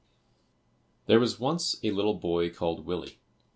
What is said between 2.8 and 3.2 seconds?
Willie.